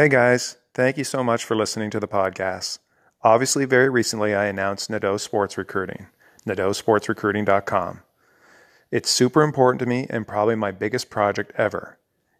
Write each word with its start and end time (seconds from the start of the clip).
Hey 0.00 0.08
guys, 0.08 0.56
thank 0.72 0.96
you 0.96 1.04
so 1.04 1.22
much 1.22 1.44
for 1.44 1.54
listening 1.54 1.90
to 1.90 2.00
the 2.00 2.08
podcast. 2.08 2.78
Obviously, 3.22 3.66
very 3.66 3.90
recently 3.90 4.34
I 4.34 4.46
announced 4.46 4.88
Nadeau 4.88 5.18
Sports 5.18 5.58
Recruiting, 5.58 6.06
nadeausportsrecruiting.com. 6.48 8.00
It's 8.90 9.10
super 9.10 9.42
important 9.42 9.80
to 9.80 9.84
me 9.84 10.06
and 10.08 10.26
probably 10.26 10.54
my 10.54 10.70
biggest 10.70 11.10
project 11.10 11.52
ever. 11.54 11.98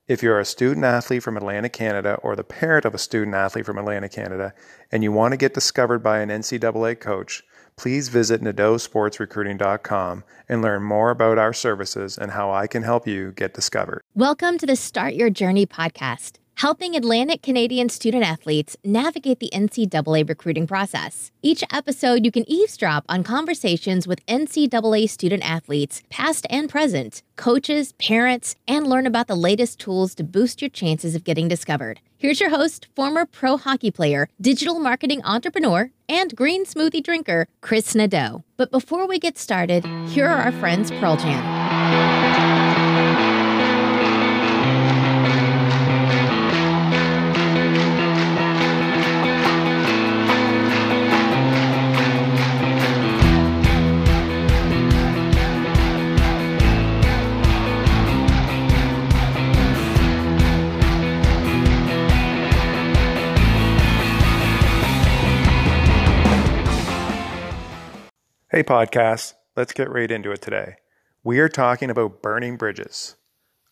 If 0.08 0.22
you're 0.22 0.40
a 0.40 0.44
student 0.46 0.86
athlete 0.86 1.22
from 1.22 1.36
Atlantic, 1.36 1.74
Canada 1.74 2.14
or 2.22 2.34
the 2.34 2.44
parent 2.44 2.86
of 2.86 2.94
a 2.94 2.98
student 2.98 3.36
athlete 3.36 3.66
from 3.66 3.76
Atlantic, 3.76 4.12
Canada 4.12 4.54
and 4.90 5.02
you 5.02 5.12
want 5.12 5.32
to 5.32 5.36
get 5.36 5.52
discovered 5.52 5.98
by 5.98 6.20
an 6.20 6.30
NCAA 6.30 6.98
coach, 6.98 7.42
please 7.76 8.08
visit 8.08 8.40
nadeausportsrecruiting.com 8.40 10.24
and 10.48 10.62
learn 10.62 10.82
more 10.82 11.10
about 11.10 11.36
our 11.36 11.52
services 11.52 12.16
and 12.16 12.30
how 12.30 12.50
I 12.50 12.66
can 12.66 12.84
help 12.84 13.06
you 13.06 13.32
get 13.32 13.52
discovered. 13.52 14.00
Welcome 14.14 14.56
to 14.56 14.64
the 14.64 14.76
Start 14.76 15.12
Your 15.12 15.28
Journey 15.28 15.66
podcast 15.66 16.39
helping 16.56 16.94
Atlantic 16.94 17.42
Canadian 17.42 17.88
student 17.88 18.24
athletes 18.24 18.76
navigate 18.84 19.40
the 19.40 19.50
NCAA 19.52 20.28
recruiting 20.28 20.66
process. 20.66 21.30
Each 21.42 21.64
episode, 21.72 22.24
you 22.24 22.30
can 22.30 22.48
eavesdrop 22.48 23.04
on 23.08 23.22
conversations 23.22 24.06
with 24.06 24.24
NCAA 24.26 25.08
student 25.08 25.42
athletes, 25.48 26.02
past 26.10 26.46
and 26.50 26.68
present, 26.68 27.22
coaches, 27.36 27.92
parents, 27.92 28.56
and 28.68 28.86
learn 28.86 29.06
about 29.06 29.26
the 29.26 29.34
latest 29.34 29.78
tools 29.78 30.14
to 30.16 30.24
boost 30.24 30.60
your 30.60 30.70
chances 30.70 31.14
of 31.14 31.24
getting 31.24 31.48
discovered. 31.48 32.00
Here's 32.18 32.40
your 32.40 32.50
host, 32.50 32.86
former 32.94 33.24
pro 33.24 33.56
hockey 33.56 33.90
player, 33.90 34.28
digital 34.40 34.78
marketing 34.78 35.22
entrepreneur, 35.24 35.90
and 36.06 36.36
green 36.36 36.66
smoothie 36.66 37.02
drinker, 37.02 37.48
Chris 37.62 37.94
Nadeau. 37.94 38.44
But 38.58 38.70
before 38.70 39.08
we 39.08 39.18
get 39.18 39.38
started, 39.38 39.86
here 40.08 40.26
are 40.26 40.42
our 40.42 40.52
friends 40.52 40.90
Pearl 40.90 41.16
Jam. 41.16 42.59
Hey, 68.52 68.64
podcast, 68.64 69.34
let's 69.54 69.72
get 69.72 69.92
right 69.92 70.10
into 70.10 70.32
it 70.32 70.42
today. 70.42 70.74
We 71.22 71.38
are 71.38 71.48
talking 71.48 71.88
about 71.88 72.20
burning 72.20 72.56
bridges. 72.56 73.14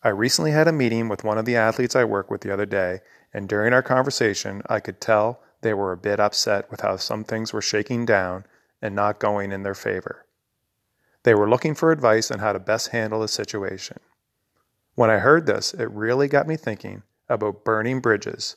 I 0.05 0.07
recently 0.07 0.51
had 0.51 0.69
a 0.69 0.71
meeting 0.71 1.09
with 1.09 1.25
one 1.25 1.37
of 1.37 1.43
the 1.43 1.57
athletes 1.57 1.97
I 1.97 2.05
work 2.05 2.31
with 2.31 2.39
the 2.39 2.53
other 2.53 2.65
day, 2.65 3.01
and 3.33 3.49
during 3.49 3.73
our 3.73 3.83
conversation, 3.83 4.61
I 4.69 4.79
could 4.79 5.01
tell 5.01 5.41
they 5.59 5.73
were 5.73 5.91
a 5.91 5.97
bit 5.97 6.21
upset 6.21 6.71
with 6.71 6.79
how 6.79 6.95
some 6.95 7.25
things 7.25 7.51
were 7.51 7.61
shaking 7.61 8.05
down 8.05 8.45
and 8.81 8.95
not 8.95 9.19
going 9.19 9.51
in 9.51 9.63
their 9.63 9.75
favor. 9.75 10.25
They 11.23 11.35
were 11.35 11.49
looking 11.49 11.75
for 11.75 11.91
advice 11.91 12.31
on 12.31 12.39
how 12.39 12.53
to 12.53 12.59
best 12.59 12.91
handle 12.91 13.19
the 13.19 13.27
situation. 13.27 13.99
When 14.95 15.09
I 15.09 15.17
heard 15.17 15.45
this, 15.45 15.73
it 15.73 15.91
really 15.91 16.29
got 16.29 16.47
me 16.47 16.55
thinking 16.55 17.03
about 17.27 17.65
burning 17.65 17.99
bridges. 17.99 18.55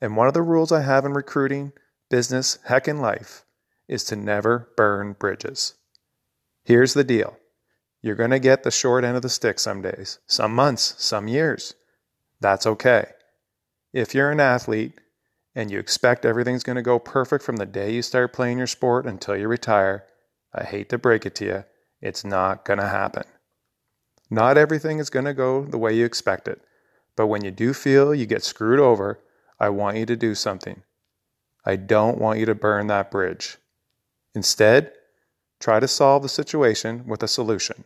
And 0.00 0.16
one 0.16 0.28
of 0.28 0.32
the 0.32 0.40
rules 0.40 0.72
I 0.72 0.80
have 0.80 1.04
in 1.04 1.12
recruiting, 1.12 1.74
business, 2.08 2.58
heck, 2.64 2.88
in 2.88 3.02
life 3.02 3.44
is 3.88 4.04
to 4.04 4.16
never 4.16 4.70
burn 4.76 5.14
bridges. 5.18 5.74
Here's 6.64 6.94
the 6.94 7.04
deal 7.04 7.38
you're 8.00 8.14
going 8.14 8.30
to 8.30 8.38
get 8.38 8.62
the 8.62 8.70
short 8.70 9.02
end 9.02 9.16
of 9.16 9.22
the 9.22 9.28
stick 9.28 9.58
some 9.58 9.82
days, 9.82 10.18
some 10.26 10.54
months, 10.54 10.94
some 10.98 11.26
years. 11.26 11.74
That's 12.40 12.66
okay. 12.66 13.06
If 13.92 14.14
you're 14.14 14.30
an 14.30 14.38
athlete 14.38 14.92
and 15.54 15.70
you 15.70 15.80
expect 15.80 16.24
everything's 16.24 16.62
going 16.62 16.76
to 16.76 16.82
go 16.82 16.98
perfect 16.98 17.42
from 17.42 17.56
the 17.56 17.66
day 17.66 17.92
you 17.92 18.02
start 18.02 18.32
playing 18.32 18.58
your 18.58 18.66
sport 18.68 19.06
until 19.06 19.36
you 19.36 19.48
retire, 19.48 20.04
I 20.54 20.64
hate 20.64 20.88
to 20.90 20.98
break 20.98 21.26
it 21.26 21.34
to 21.36 21.44
you, 21.44 21.64
it's 22.00 22.24
not 22.24 22.64
going 22.64 22.78
to 22.78 22.88
happen. 22.88 23.24
Not 24.30 24.58
everything 24.58 24.98
is 24.98 25.10
going 25.10 25.24
to 25.24 25.34
go 25.34 25.64
the 25.64 25.78
way 25.78 25.96
you 25.96 26.04
expect 26.04 26.46
it, 26.46 26.60
but 27.16 27.26
when 27.26 27.44
you 27.44 27.50
do 27.50 27.72
feel 27.72 28.14
you 28.14 28.26
get 28.26 28.44
screwed 28.44 28.78
over, 28.78 29.18
I 29.58 29.70
want 29.70 29.96
you 29.96 30.06
to 30.06 30.16
do 30.16 30.34
something. 30.34 30.82
I 31.64 31.76
don't 31.76 32.18
want 32.18 32.38
you 32.38 32.46
to 32.46 32.54
burn 32.54 32.86
that 32.86 33.10
bridge. 33.10 33.56
Instead, 34.34 34.92
try 35.60 35.80
to 35.80 35.88
solve 35.88 36.22
the 36.22 36.28
situation 36.28 37.06
with 37.06 37.22
a 37.22 37.28
solution. 37.28 37.84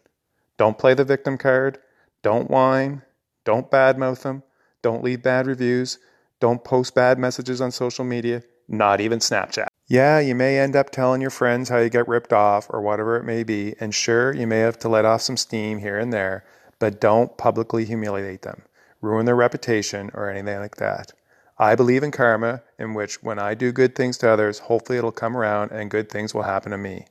Don't 0.58 0.78
play 0.78 0.94
the 0.94 1.04
victim 1.04 1.38
card. 1.38 1.78
Don't 2.22 2.50
whine. 2.50 3.02
Don't 3.44 3.70
badmouth 3.70 4.22
them. 4.22 4.42
Don't 4.82 5.04
leave 5.04 5.22
bad 5.22 5.46
reviews. 5.46 5.98
Don't 6.40 6.64
post 6.64 6.94
bad 6.94 7.18
messages 7.18 7.60
on 7.60 7.70
social 7.70 8.04
media, 8.04 8.42
not 8.66 9.00
even 9.00 9.20
Snapchat. 9.20 9.68
Yeah, 9.86 10.18
you 10.18 10.34
may 10.34 10.58
end 10.58 10.74
up 10.74 10.90
telling 10.90 11.20
your 11.20 11.30
friends 11.30 11.68
how 11.68 11.78
you 11.78 11.88
get 11.88 12.08
ripped 12.08 12.32
off 12.32 12.66
or 12.70 12.80
whatever 12.80 13.16
it 13.16 13.24
may 13.24 13.44
be, 13.44 13.74
and 13.78 13.94
sure, 13.94 14.34
you 14.34 14.46
may 14.46 14.58
have 14.58 14.78
to 14.80 14.88
let 14.88 15.04
off 15.04 15.22
some 15.22 15.36
steam 15.36 15.78
here 15.78 15.98
and 15.98 16.12
there, 16.12 16.44
but 16.78 17.00
don't 17.00 17.36
publicly 17.38 17.84
humiliate 17.84 18.42
them, 18.42 18.62
ruin 19.00 19.24
their 19.26 19.36
reputation, 19.36 20.10
or 20.14 20.28
anything 20.28 20.58
like 20.58 20.76
that. 20.76 21.12
I 21.62 21.76
believe 21.76 22.02
in 22.02 22.10
karma, 22.10 22.60
in 22.76 22.92
which 22.92 23.22
when 23.22 23.38
I 23.38 23.54
do 23.54 23.70
good 23.70 23.94
things 23.94 24.18
to 24.18 24.28
others, 24.28 24.58
hopefully 24.58 24.98
it'll 24.98 25.12
come 25.12 25.36
around 25.36 25.70
and 25.70 25.92
good 25.92 26.08
things 26.08 26.34
will 26.34 26.42
happen 26.42 26.72
to 26.72 26.76
me. 26.76 27.06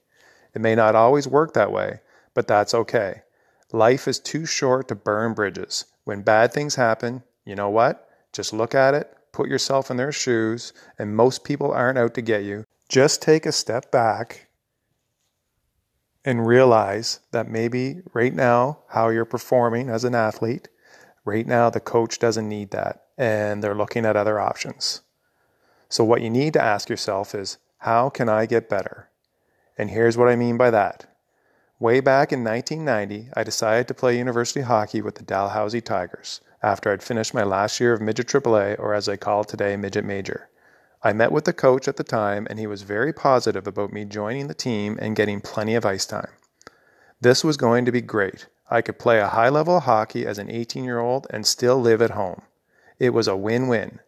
It 0.53 0.59
may 0.59 0.75
not 0.75 0.94
always 0.94 1.25
work 1.25 1.53
that 1.53 1.72
way, 1.72 2.01
but 2.34 2.50
that's 2.50 2.73
okay. 2.73 3.22
Life 3.72 4.09
is 4.09 4.19
too 4.19 4.45
short 4.45 4.89
to 4.89 4.95
burn 4.95 5.35
bridges. 5.35 5.85
When 6.03 6.22
bad 6.22 6.51
things 6.51 6.75
happen, 6.75 7.23
you 7.45 7.56
know 7.56 7.69
what? 7.69 8.09
Just 8.34 8.51
look 8.51 8.75
at 8.75 8.94
it, 8.94 9.16
put 9.31 9.47
yourself 9.47 9.89
in 9.89 9.95
their 9.95 10.12
shoes, 10.12 10.73
and 11.00 11.16
most 11.16 11.45
people 11.45 11.72
aren't 11.72 11.97
out 11.97 12.13
to 12.16 12.22
get 12.22 12.44
you. 12.44 12.66
Just 12.89 13.22
take 13.22 13.45
a 13.45 13.53
step 13.53 13.89
back 13.89 14.50
and 16.25 16.45
realize 16.45 17.22
that 17.31 17.47
maybe 17.47 18.01
right 18.13 18.35
now, 18.35 18.79
how 18.89 19.07
you're 19.07 19.23
performing 19.23 19.88
as 19.89 20.03
an 20.03 20.13
athlete, 20.13 20.68
right 21.23 21.47
now 21.47 21.69
the 21.69 21.79
coach 21.79 22.19
doesn't 22.19 22.50
need 22.50 22.72
that 22.72 23.06
and 23.21 23.63
they're 23.63 23.75
looking 23.75 24.03
at 24.03 24.17
other 24.17 24.39
options. 24.39 25.01
So, 25.89 26.03
what 26.03 26.23
you 26.23 26.29
need 26.31 26.53
to 26.53 26.61
ask 26.61 26.89
yourself 26.89 27.35
is 27.35 27.59
how 27.77 28.09
can 28.09 28.27
I 28.27 28.47
get 28.47 28.67
better? 28.67 29.09
And 29.77 29.91
here's 29.91 30.17
what 30.17 30.27
I 30.27 30.35
mean 30.35 30.57
by 30.57 30.71
that. 30.71 31.05
Way 31.79 31.99
back 31.99 32.33
in 32.33 32.43
1990, 32.43 33.29
I 33.35 33.43
decided 33.43 33.87
to 33.87 33.93
play 33.93 34.17
university 34.17 34.61
hockey 34.61 35.03
with 35.03 35.15
the 35.15 35.23
Dalhousie 35.23 35.81
Tigers 35.81 36.41
after 36.63 36.91
I'd 36.91 37.03
finished 37.03 37.33
my 37.33 37.43
last 37.43 37.79
year 37.79 37.93
of 37.93 38.01
Midget 38.01 38.27
AAA, 38.27 38.79
or 38.79 38.95
as 38.95 39.05
they 39.05 39.17
call 39.17 39.41
it 39.41 39.47
today, 39.47 39.75
Midget 39.77 40.05
Major. 40.05 40.49
I 41.03 41.13
met 41.13 41.31
with 41.31 41.45
the 41.45 41.53
coach 41.53 41.88
at 41.88 41.97
the 41.97 42.03
time, 42.03 42.47
and 42.49 42.57
he 42.57 42.67
was 42.67 42.83
very 42.83 43.13
positive 43.13 43.67
about 43.67 43.93
me 43.93 44.05
joining 44.05 44.47
the 44.47 44.53
team 44.55 44.97
and 44.99 45.15
getting 45.15 45.41
plenty 45.41 45.75
of 45.75 45.85
ice 45.85 46.07
time. 46.07 46.29
This 47.19 47.43
was 47.43 47.57
going 47.57 47.85
to 47.85 47.91
be 47.91 48.01
great. 48.01 48.47
I 48.69 48.81
could 48.81 48.97
play 48.97 49.19
a 49.19 49.29
high 49.29 49.49
level 49.49 49.79
hockey 49.79 50.25
as 50.25 50.39
an 50.39 50.49
18 50.49 50.83
year 50.83 50.99
old 50.99 51.27
and 51.29 51.45
still 51.45 51.79
live 51.79 52.01
at 52.01 52.11
home. 52.11 52.43
It 53.01 53.16
was 53.16 53.28
a 53.28 53.35
win 53.35 53.67
win. 53.67 54.00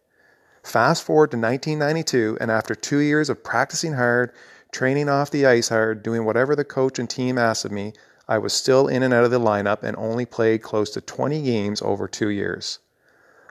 Fast 0.62 1.02
forward 1.02 1.32
to 1.32 1.36
1992, 1.36 2.38
and 2.40 2.48
after 2.48 2.76
two 2.76 2.98
years 2.98 3.28
of 3.28 3.42
practicing 3.42 3.94
hard, 3.94 4.30
training 4.70 5.08
off 5.08 5.32
the 5.32 5.46
ice 5.46 5.70
hard, 5.70 6.04
doing 6.04 6.24
whatever 6.24 6.54
the 6.54 6.64
coach 6.64 7.00
and 7.00 7.10
team 7.10 7.36
asked 7.36 7.64
of 7.64 7.72
me, 7.72 7.92
I 8.28 8.38
was 8.38 8.52
still 8.52 8.86
in 8.86 9.02
and 9.02 9.12
out 9.12 9.24
of 9.24 9.32
the 9.32 9.40
lineup 9.40 9.82
and 9.82 9.96
only 9.96 10.26
played 10.26 10.62
close 10.62 10.90
to 10.90 11.00
20 11.00 11.42
games 11.42 11.82
over 11.82 12.06
two 12.06 12.28
years. 12.28 12.78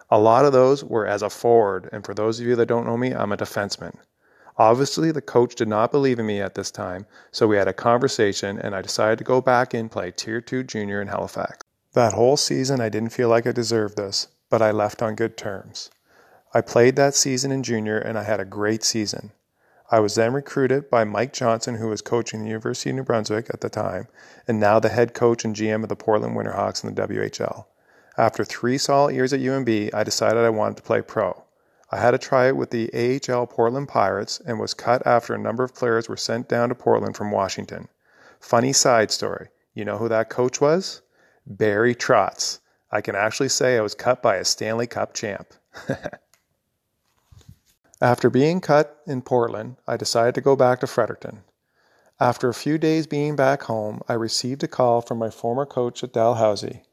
A 0.09 0.17
lot 0.17 0.45
of 0.45 0.53
those 0.53 0.81
were 0.81 1.05
as 1.05 1.21
a 1.21 1.29
forward, 1.29 1.89
and 1.91 2.05
for 2.05 2.13
those 2.13 2.39
of 2.39 2.45
you 2.45 2.55
that 2.55 2.67
don't 2.67 2.85
know 2.85 2.95
me, 2.95 3.13
I'm 3.13 3.33
a 3.33 3.37
defenseman. 3.37 3.97
Obviously, 4.57 5.11
the 5.11 5.21
coach 5.21 5.55
did 5.55 5.67
not 5.67 5.91
believe 5.91 6.19
in 6.19 6.25
me 6.25 6.39
at 6.39 6.55
this 6.55 6.71
time, 6.71 7.05
so 7.31 7.47
we 7.47 7.57
had 7.57 7.67
a 7.67 7.73
conversation 7.73 8.57
and 8.57 8.73
I 8.73 8.81
decided 8.81 9.17
to 9.17 9.25
go 9.25 9.41
back 9.41 9.73
and 9.73 9.91
play 9.91 10.11
Tier 10.11 10.39
2 10.39 10.63
Junior 10.63 11.01
in 11.01 11.09
Halifax. 11.09 11.57
That 11.91 12.13
whole 12.13 12.37
season, 12.37 12.79
I 12.79 12.87
didn't 12.87 13.09
feel 13.09 13.27
like 13.27 13.45
I 13.45 13.51
deserved 13.51 13.97
this, 13.97 14.29
but 14.53 14.61
I 14.61 14.69
left 14.69 15.01
on 15.01 15.15
good 15.15 15.35
terms. 15.35 15.89
I 16.53 16.61
played 16.61 16.95
that 16.95 17.15
season 17.15 17.51
in 17.51 17.63
junior 17.63 17.97
and 17.97 18.19
I 18.19 18.21
had 18.21 18.39
a 18.39 18.45
great 18.45 18.83
season. 18.83 19.31
I 19.89 19.99
was 19.99 20.13
then 20.13 20.31
recruited 20.31 20.91
by 20.91 21.05
Mike 21.05 21.33
Johnston, 21.33 21.77
who 21.77 21.87
was 21.87 22.03
coaching 22.03 22.41
the 22.43 22.49
University 22.49 22.91
of 22.91 22.97
New 22.97 23.01
Brunswick 23.01 23.47
at 23.51 23.61
the 23.61 23.69
time, 23.69 24.09
and 24.47 24.59
now 24.59 24.79
the 24.79 24.89
head 24.89 25.15
coach 25.15 25.43
and 25.43 25.55
GM 25.55 25.81
of 25.81 25.89
the 25.89 25.95
Portland 25.95 26.37
Winterhawks 26.37 26.83
in 26.83 26.93
the 26.93 27.01
WHL. 27.01 27.65
After 28.15 28.45
three 28.45 28.77
solid 28.77 29.15
years 29.15 29.33
at 29.33 29.39
UNB, 29.39 29.91
I 29.91 30.03
decided 30.03 30.43
I 30.43 30.51
wanted 30.51 30.77
to 30.77 30.83
play 30.83 31.01
pro. 31.01 31.45
I 31.89 31.97
had 31.97 32.13
a 32.13 32.19
try 32.19 32.47
it 32.47 32.55
with 32.55 32.69
the 32.69 32.91
AHL 32.93 33.47
Portland 33.47 33.87
Pirates 33.87 34.39
and 34.45 34.59
was 34.59 34.75
cut 34.75 35.01
after 35.07 35.33
a 35.33 35.39
number 35.39 35.63
of 35.63 35.73
players 35.73 36.07
were 36.07 36.15
sent 36.15 36.47
down 36.47 36.69
to 36.69 36.75
Portland 36.75 37.17
from 37.17 37.31
Washington. 37.31 37.87
Funny 38.39 38.71
side 38.71 39.09
story. 39.09 39.47
You 39.73 39.83
know 39.83 39.97
who 39.97 40.09
that 40.09 40.29
coach 40.29 40.61
was? 40.61 41.01
Barry 41.47 41.95
Trotz. 41.95 42.59
I 42.93 43.01
can 43.01 43.15
actually 43.15 43.49
say 43.49 43.75
I 43.75 43.81
was 43.81 43.95
cut 43.95 44.21
by 44.21 44.35
a 44.35 44.45
Stanley 44.45 44.85
Cup 44.85 45.15
champ. 45.15 45.47
After 47.99 48.29
being 48.29 48.61
cut 48.61 49.01
in 49.07 49.23
Portland, 49.23 49.77
I 49.87 49.97
decided 49.97 50.35
to 50.35 50.41
go 50.41 50.55
back 50.55 50.79
to 50.81 50.87
Fredericton. 50.87 51.41
After 52.19 52.49
a 52.49 52.53
few 52.53 52.77
days 52.77 53.07
being 53.07 53.35
back 53.35 53.63
home, 53.63 54.01
I 54.07 54.13
received 54.13 54.63
a 54.63 54.67
call 54.67 55.01
from 55.01 55.17
my 55.17 55.31
former 55.31 55.65
coach 55.65 56.03
at 56.03 56.13
Dalhousie. 56.13 56.83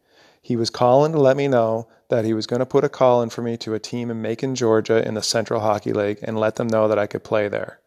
He 0.41 0.57
was 0.57 0.71
calling 0.71 1.13
to 1.13 1.21
let 1.21 1.37
me 1.37 1.49
know 1.49 1.87
that 2.09 2.25
he 2.25 2.33
was 2.33 2.47
going 2.47 2.61
to 2.61 2.67
put 2.67 2.83
a 2.83 2.89
call 2.89 3.21
in 3.21 3.29
for 3.29 3.43
me 3.43 3.59
to 3.59 3.75
a 3.75 3.79
team 3.79 4.11
in 4.11 4.23
Macon, 4.23 4.55
Georgia 4.55 5.07
in 5.07 5.13
the 5.13 5.23
Central 5.23 5.61
Hockey 5.61 5.93
League 5.93 6.21
and 6.23 6.41
let 6.41 6.57
them 6.57 6.69
know 6.69 6.89
that 6.89 6.99
I 6.99 7.07
could 7.07 7.25
play 7.25 7.47
there. 7.47 7.79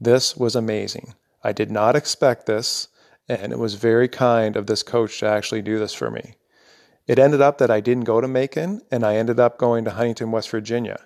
This 0.00 0.36
was 0.36 0.56
amazing. 0.56 1.14
I 1.44 1.52
did 1.52 1.70
not 1.70 1.94
expect 1.94 2.46
this, 2.46 2.88
and 3.28 3.52
it 3.52 3.60
was 3.60 3.74
very 3.74 4.08
kind 4.08 4.56
of 4.56 4.66
this 4.66 4.82
coach 4.82 5.20
to 5.20 5.28
actually 5.28 5.62
do 5.62 5.78
this 5.78 5.94
for 5.94 6.10
me. 6.10 6.34
It 7.06 7.18
ended 7.18 7.40
up 7.40 7.58
that 7.58 7.70
I 7.70 7.80
didn't 7.80 8.04
go 8.04 8.20
to 8.20 8.26
Macon, 8.26 8.82
and 8.90 9.04
I 9.04 9.16
ended 9.16 9.38
up 9.38 9.58
going 9.58 9.84
to 9.84 9.92
Huntington, 9.92 10.32
West 10.32 10.50
Virginia 10.50 10.98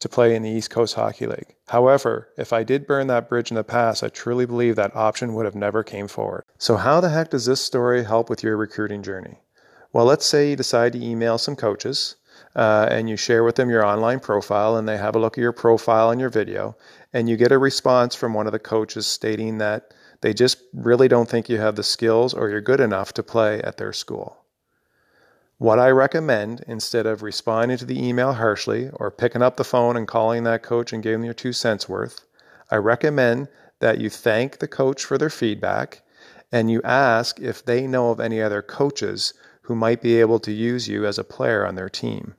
to 0.00 0.08
play 0.08 0.36
in 0.36 0.42
the 0.42 0.50
East 0.50 0.70
Coast 0.70 0.94
Hockey 0.94 1.26
League. 1.26 1.56
However, 1.68 2.28
if 2.36 2.52
I 2.52 2.62
did 2.62 2.86
burn 2.86 3.08
that 3.08 3.28
bridge 3.28 3.50
in 3.50 3.56
the 3.56 3.64
past, 3.64 4.04
I 4.04 4.08
truly 4.08 4.46
believe 4.46 4.76
that 4.76 4.94
option 4.94 5.34
would 5.34 5.44
have 5.44 5.56
never 5.56 5.82
came 5.82 6.06
forward. 6.06 6.44
So 6.58 6.76
how 6.76 7.00
the 7.00 7.08
heck 7.08 7.30
does 7.30 7.46
this 7.46 7.64
story 7.64 8.04
help 8.04 8.30
with 8.30 8.42
your 8.42 8.56
recruiting 8.56 9.02
journey? 9.02 9.40
Well, 9.92 10.04
let's 10.04 10.26
say 10.26 10.50
you 10.50 10.56
decide 10.56 10.92
to 10.92 11.04
email 11.04 11.38
some 11.38 11.56
coaches 11.56 12.16
uh, 12.54 12.86
and 12.90 13.08
you 13.08 13.16
share 13.16 13.42
with 13.42 13.56
them 13.56 13.70
your 13.70 13.84
online 13.84 14.20
profile 14.20 14.76
and 14.76 14.88
they 14.88 14.98
have 14.98 15.16
a 15.16 15.18
look 15.18 15.36
at 15.36 15.42
your 15.42 15.52
profile 15.52 16.10
and 16.10 16.20
your 16.20 16.30
video 16.30 16.76
and 17.12 17.28
you 17.28 17.36
get 17.36 17.52
a 17.52 17.58
response 17.58 18.14
from 18.14 18.34
one 18.34 18.46
of 18.46 18.52
the 18.52 18.58
coaches 18.58 19.06
stating 19.06 19.58
that 19.58 19.94
they 20.20 20.34
just 20.34 20.58
really 20.72 21.08
don't 21.08 21.28
think 21.28 21.48
you 21.48 21.58
have 21.58 21.76
the 21.76 21.82
skills 21.82 22.34
or 22.34 22.50
you're 22.50 22.60
good 22.60 22.80
enough 22.80 23.12
to 23.14 23.22
play 23.22 23.60
at 23.62 23.78
their 23.78 23.92
school. 23.92 24.44
What 25.58 25.80
I 25.80 25.90
recommend, 25.90 26.64
instead 26.68 27.04
of 27.04 27.24
responding 27.24 27.78
to 27.78 27.84
the 27.84 28.00
email 28.00 28.34
harshly 28.34 28.90
or 28.92 29.10
picking 29.10 29.42
up 29.42 29.56
the 29.56 29.64
phone 29.64 29.96
and 29.96 30.06
calling 30.06 30.44
that 30.44 30.62
coach 30.62 30.92
and 30.92 31.02
giving 31.02 31.24
your 31.24 31.34
two 31.34 31.52
cents 31.52 31.88
worth, 31.88 32.20
I 32.70 32.76
recommend 32.76 33.48
that 33.80 33.98
you 33.98 34.08
thank 34.08 34.58
the 34.58 34.68
coach 34.68 35.04
for 35.04 35.18
their 35.18 35.30
feedback 35.30 36.02
and 36.52 36.70
you 36.70 36.80
ask 36.82 37.40
if 37.40 37.64
they 37.64 37.88
know 37.88 38.10
of 38.10 38.20
any 38.20 38.40
other 38.40 38.62
coaches 38.62 39.34
who 39.62 39.74
might 39.74 40.00
be 40.00 40.20
able 40.20 40.38
to 40.40 40.52
use 40.52 40.86
you 40.86 41.04
as 41.04 41.18
a 41.18 41.24
player 41.24 41.66
on 41.66 41.74
their 41.74 41.88
team. 41.88 42.36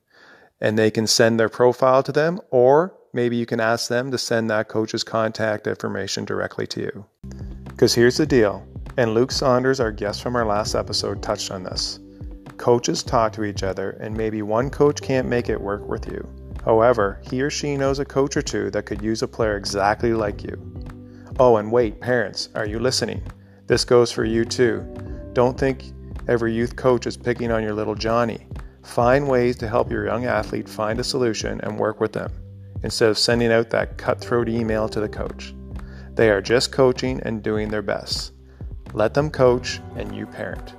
And 0.61 0.79
they 0.79 0.89
can 0.89 1.05
send 1.05 1.37
their 1.37 1.49
profile 1.49 2.03
to 2.03 2.13
them, 2.13 2.39
or 2.51 2.95
maybe 3.11 3.35
you 3.35 3.45
can 3.45 3.59
ask 3.59 3.89
them 3.89 4.11
to 4.11 4.17
send 4.17 4.49
that 4.49 4.69
coach's 4.69 5.03
contact 5.03 5.67
information 5.67 6.23
directly 6.23 6.67
to 6.67 6.79
you. 6.79 7.05
Because 7.65 7.93
here's 7.93 8.17
the 8.17 8.25
deal, 8.25 8.65
and 8.95 9.13
Luke 9.13 9.33
Saunders, 9.33 9.81
our 9.81 9.91
guest 9.91 10.23
from 10.23 10.37
our 10.37 10.45
last 10.45 10.73
episode, 10.73 11.21
touched 11.21 11.51
on 11.51 11.63
this. 11.63 11.99
Coaches 12.59 13.01
talk 13.01 13.33
to 13.33 13.43
each 13.43 13.63
other, 13.63 13.97
and 13.99 14.15
maybe 14.15 14.43
one 14.43 14.69
coach 14.69 15.01
can't 15.01 15.27
make 15.27 15.49
it 15.49 15.59
work 15.59 15.87
with 15.87 16.05
you. 16.05 16.23
However, 16.63 17.19
he 17.31 17.41
or 17.41 17.49
she 17.49 17.75
knows 17.75 17.97
a 17.97 18.05
coach 18.05 18.37
or 18.37 18.43
two 18.43 18.69
that 18.69 18.85
could 18.85 19.01
use 19.01 19.23
a 19.23 19.27
player 19.27 19.57
exactly 19.57 20.13
like 20.13 20.43
you. 20.43 20.55
Oh, 21.39 21.57
and 21.57 21.71
wait, 21.71 21.99
parents, 21.99 22.49
are 22.53 22.67
you 22.67 22.77
listening? 22.77 23.23
This 23.65 23.83
goes 23.83 24.11
for 24.11 24.25
you 24.25 24.45
too. 24.45 24.85
Don't 25.33 25.57
think 25.57 25.93
Every 26.29 26.53
youth 26.53 26.75
coach 26.75 27.07
is 27.07 27.17
picking 27.17 27.51
on 27.51 27.63
your 27.63 27.73
little 27.73 27.95
Johnny. 27.95 28.45
Find 28.83 29.27
ways 29.27 29.55
to 29.57 29.67
help 29.67 29.91
your 29.91 30.05
young 30.05 30.25
athlete 30.25 30.69
find 30.69 30.99
a 30.99 31.03
solution 31.03 31.59
and 31.61 31.79
work 31.79 31.99
with 31.99 32.13
them 32.13 32.31
instead 32.83 33.09
of 33.09 33.17
sending 33.17 33.51
out 33.51 33.71
that 33.71 33.97
cutthroat 33.97 34.47
email 34.47 34.87
to 34.89 34.99
the 34.99 35.09
coach. 35.09 35.55
They 36.13 36.29
are 36.29 36.39
just 36.39 36.71
coaching 36.71 37.19
and 37.21 37.41
doing 37.41 37.69
their 37.69 37.81
best. 37.81 38.33
Let 38.93 39.15
them 39.15 39.31
coach 39.31 39.79
and 39.95 40.15
you 40.15 40.27
parent. 40.27 40.75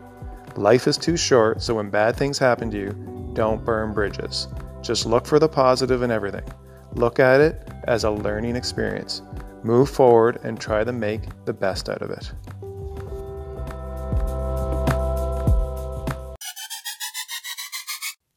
Life 0.60 0.86
is 0.86 0.98
too 0.98 1.16
short, 1.16 1.62
so 1.62 1.76
when 1.76 1.88
bad 1.88 2.16
things 2.16 2.38
happen 2.38 2.70
to 2.72 2.76
you, 2.76 3.32
don't 3.32 3.64
burn 3.64 3.94
bridges. 3.94 4.46
Just 4.82 5.06
look 5.06 5.26
for 5.26 5.38
the 5.38 5.48
positive 5.48 6.02
in 6.02 6.10
everything. 6.10 6.44
Look 6.92 7.18
at 7.18 7.40
it 7.40 7.66
as 7.84 8.04
a 8.04 8.10
learning 8.10 8.56
experience. 8.56 9.22
Move 9.62 9.88
forward 9.88 10.38
and 10.42 10.60
try 10.60 10.84
to 10.84 10.92
make 10.92 11.22
the 11.46 11.54
best 11.54 11.88
out 11.88 12.02
of 12.02 12.10
it. 12.10 12.30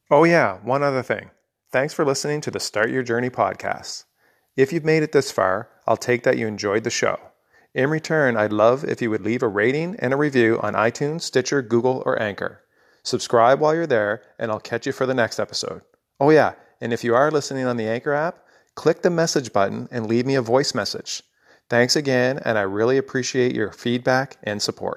Oh, 0.10 0.24
yeah, 0.24 0.60
one 0.64 0.82
other 0.82 1.04
thing. 1.04 1.30
Thanks 1.74 1.94
for 1.94 2.06
listening 2.06 2.40
to 2.40 2.52
the 2.52 2.60
Start 2.62 2.90
Your 2.90 3.04
Journey 3.04 3.32
podcast. 3.32 4.06
If 4.56 4.72
you've 4.72 4.86
made 4.86 5.04
it 5.04 5.12
this 5.12 5.30
far, 5.30 5.68
I'll 5.86 5.98
take 5.98 6.24
that 6.24 6.38
you 6.38 6.48
enjoyed 6.48 6.86
the 6.86 6.90
show. 6.90 7.20
In 7.74 7.90
return, 7.90 8.38
I'd 8.38 8.54
love 8.54 8.84
if 8.84 9.02
you 9.02 9.10
would 9.10 9.24
leave 9.24 9.42
a 9.42 9.48
rating 9.48 9.96
and 9.98 10.14
a 10.14 10.18
review 10.18 10.60
on 10.62 10.76
iTunes, 10.76 11.22
Stitcher, 11.22 11.64
Google, 11.64 12.04
or 12.06 12.22
Anchor. 12.22 12.62
Subscribe 13.02 13.60
while 13.60 13.74
you're 13.74 13.88
there, 13.88 14.22
and 14.38 14.52
I'll 14.52 14.60
catch 14.60 14.86
you 14.86 14.92
for 14.92 15.08
the 15.08 15.16
next 15.16 15.40
episode. 15.40 15.82
Oh, 16.20 16.30
yeah, 16.30 16.54
and 16.80 16.94
if 16.94 17.04
you 17.04 17.16
are 17.16 17.32
listening 17.32 17.66
on 17.66 17.78
the 17.78 17.88
Anchor 17.88 18.14
app, 18.14 18.46
click 18.76 19.02
the 19.02 19.10
message 19.10 19.52
button 19.52 19.88
and 19.90 20.06
leave 20.06 20.28
me 20.28 20.36
a 20.36 20.42
voice 20.42 20.76
message. 20.76 21.24
Thanks 21.68 21.96
again, 21.96 22.40
and 22.46 22.60
I 22.60 22.62
really 22.62 23.00
appreciate 23.00 23.56
your 23.56 23.72
feedback 23.72 24.38
and 24.44 24.62
support. 24.62 24.92